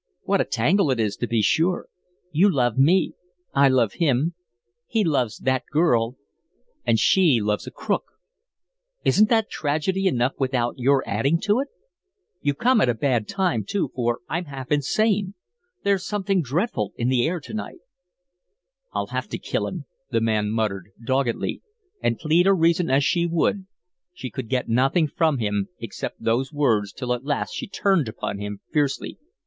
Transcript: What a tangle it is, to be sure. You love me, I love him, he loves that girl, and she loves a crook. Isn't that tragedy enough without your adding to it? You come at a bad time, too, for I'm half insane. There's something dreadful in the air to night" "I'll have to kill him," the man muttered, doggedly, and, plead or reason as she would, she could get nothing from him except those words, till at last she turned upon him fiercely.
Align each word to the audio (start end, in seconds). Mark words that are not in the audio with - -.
What 0.23 0.41
a 0.41 0.45
tangle 0.45 0.89
it 0.89 0.99
is, 0.99 1.15
to 1.17 1.27
be 1.27 1.43
sure. 1.43 1.87
You 2.31 2.51
love 2.51 2.75
me, 2.75 3.13
I 3.53 3.69
love 3.69 3.93
him, 3.93 4.33
he 4.87 5.03
loves 5.03 5.37
that 5.37 5.63
girl, 5.71 6.15
and 6.83 6.97
she 6.99 7.39
loves 7.39 7.67
a 7.67 7.71
crook. 7.71 8.05
Isn't 9.05 9.29
that 9.29 9.51
tragedy 9.51 10.07
enough 10.07 10.31
without 10.39 10.73
your 10.79 11.03
adding 11.07 11.39
to 11.41 11.59
it? 11.59 11.67
You 12.41 12.55
come 12.55 12.81
at 12.81 12.89
a 12.89 12.95
bad 12.95 13.27
time, 13.27 13.63
too, 13.63 13.91
for 13.93 14.21
I'm 14.27 14.45
half 14.45 14.71
insane. 14.71 15.35
There's 15.83 16.03
something 16.03 16.41
dreadful 16.41 16.93
in 16.97 17.09
the 17.09 17.27
air 17.27 17.39
to 17.39 17.53
night" 17.53 17.81
"I'll 18.95 19.05
have 19.13 19.27
to 19.29 19.37
kill 19.37 19.67
him," 19.67 19.85
the 20.09 20.19
man 20.19 20.49
muttered, 20.49 20.89
doggedly, 21.05 21.61
and, 22.01 22.17
plead 22.17 22.47
or 22.47 22.55
reason 22.55 22.89
as 22.89 23.03
she 23.05 23.27
would, 23.27 23.67
she 24.15 24.31
could 24.31 24.49
get 24.49 24.67
nothing 24.67 25.07
from 25.07 25.37
him 25.37 25.67
except 25.79 26.23
those 26.23 26.51
words, 26.51 26.91
till 26.91 27.13
at 27.13 27.23
last 27.23 27.53
she 27.53 27.67
turned 27.67 28.07
upon 28.09 28.39
him 28.39 28.61
fiercely. 28.71 29.19